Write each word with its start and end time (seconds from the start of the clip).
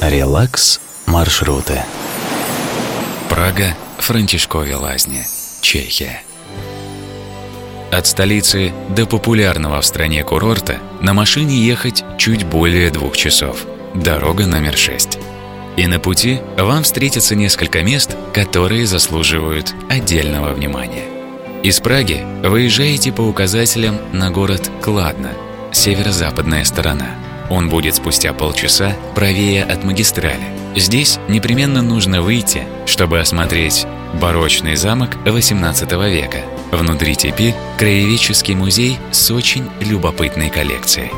Релакс 0.00 0.80
маршруты. 1.06 1.82
Прага, 3.28 3.74
Франтишкове 3.98 4.76
лазни, 4.76 5.24
Чехия. 5.60 6.22
От 7.90 8.06
столицы 8.06 8.72
до 8.90 9.06
популярного 9.06 9.80
в 9.80 9.84
стране 9.84 10.22
курорта 10.22 10.78
на 11.02 11.14
машине 11.14 11.56
ехать 11.58 12.04
чуть 12.16 12.44
более 12.44 12.92
двух 12.92 13.16
часов. 13.16 13.66
Дорога 13.92 14.46
номер 14.46 14.76
шесть. 14.76 15.18
И 15.76 15.88
на 15.88 15.98
пути 15.98 16.40
вам 16.56 16.84
встретится 16.84 17.34
несколько 17.34 17.82
мест, 17.82 18.16
которые 18.32 18.86
заслуживают 18.86 19.74
отдельного 19.90 20.52
внимания. 20.52 21.06
Из 21.64 21.80
Праги 21.80 22.24
выезжаете 22.44 23.10
по 23.10 23.22
указателям 23.22 23.98
на 24.12 24.30
город 24.30 24.70
Кладно, 24.80 25.32
северо-западная 25.72 26.64
сторона– 26.64 27.16
он 27.50 27.68
будет 27.68 27.94
спустя 27.94 28.32
полчаса 28.32 28.96
правее 29.14 29.64
от 29.64 29.84
магистрали. 29.84 30.44
Здесь 30.76 31.18
непременно 31.28 31.82
нужно 31.82 32.22
выйти, 32.22 32.66
чтобы 32.86 33.20
осмотреть 33.20 33.86
барочный 34.14 34.76
замок 34.76 35.16
XVIII 35.24 36.10
века. 36.10 36.42
Внутри 36.70 37.16
теперь 37.16 37.54
краеведческий 37.78 38.54
музей 38.54 38.98
с 39.10 39.30
очень 39.30 39.68
любопытной 39.80 40.50
коллекцией. 40.50 41.10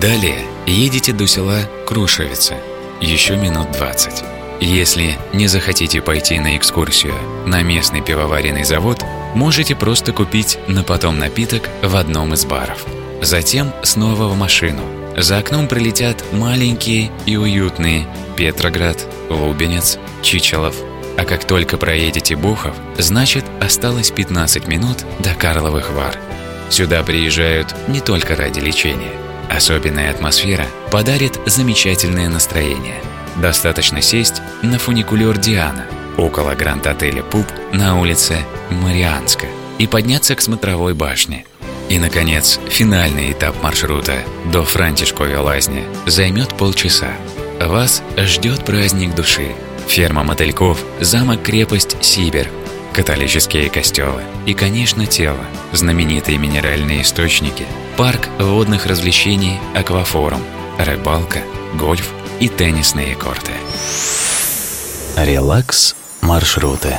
Далее 0.00 0.38
едете 0.66 1.12
до 1.12 1.26
села 1.26 1.60
Крушевица. 1.86 2.54
Еще 3.00 3.36
минут 3.36 3.70
20. 3.72 4.24
Если 4.60 5.16
не 5.32 5.46
захотите 5.46 6.02
пойти 6.02 6.40
на 6.40 6.56
экскурсию 6.56 7.14
на 7.46 7.62
местный 7.62 8.02
пивоваренный 8.02 8.64
завод, 8.64 9.04
можете 9.34 9.76
просто 9.76 10.12
купить 10.12 10.58
на 10.66 10.82
потом 10.82 11.18
напиток 11.18 11.68
в 11.82 11.94
одном 11.94 12.34
из 12.34 12.44
баров. 12.44 12.84
Затем 13.22 13.72
снова 13.84 14.26
в 14.26 14.36
машину– 14.36 14.82
за 15.22 15.38
окном 15.38 15.68
пролетят 15.68 16.24
маленькие 16.32 17.10
и 17.26 17.36
уютные 17.36 18.06
Петроград, 18.36 19.06
Лубенец, 19.28 19.98
Чичелов. 20.22 20.76
А 21.16 21.24
как 21.24 21.44
только 21.44 21.76
проедете 21.76 22.36
Бухов, 22.36 22.76
значит 22.96 23.44
осталось 23.60 24.12
15 24.12 24.68
минут 24.68 24.98
до 25.18 25.34
Карловых 25.34 25.90
Вар. 25.90 26.16
Сюда 26.70 27.02
приезжают 27.02 27.74
не 27.88 28.00
только 28.00 28.36
ради 28.36 28.60
лечения. 28.60 29.12
Особенная 29.50 30.10
атмосфера 30.10 30.66
подарит 30.92 31.40
замечательное 31.46 32.28
настроение. 32.28 33.02
Достаточно 33.36 34.00
сесть 34.02 34.42
на 34.62 34.78
фуникулер 34.78 35.38
Диана 35.38 35.86
около 36.16 36.54
гранд-отеля 36.54 37.22
Пуп 37.22 37.46
на 37.72 37.98
улице 38.00 38.36
Марианска 38.70 39.46
и 39.78 39.86
подняться 39.86 40.34
к 40.34 40.40
смотровой 40.40 40.94
башне– 40.94 41.44
и, 41.88 41.98
наконец, 41.98 42.60
финальный 42.68 43.32
этап 43.32 43.62
маршрута 43.62 44.18
до 44.52 44.62
Франтишковой 44.64 45.36
лазни 45.36 45.84
займет 46.06 46.56
полчаса. 46.56 47.12
Вас 47.60 48.02
ждет 48.16 48.64
праздник 48.64 49.14
души. 49.14 49.54
Ферма 49.88 50.22
мотыльков, 50.22 50.78
замок-крепость 51.00 51.96
Сибир, 52.02 52.50
католические 52.92 53.70
костелы 53.70 54.22
и, 54.44 54.52
конечно, 54.52 55.06
тело, 55.06 55.40
знаменитые 55.72 56.36
минеральные 56.36 57.02
источники, 57.02 57.64
парк 57.96 58.28
водных 58.38 58.86
развлечений 58.86 59.58
«Аквафорум», 59.74 60.42
рыбалка, 60.78 61.40
гольф 61.74 62.10
и 62.38 62.48
теннисные 62.48 63.14
корты. 63.14 63.52
Релакс 65.16 65.96
маршруты. 66.20 66.98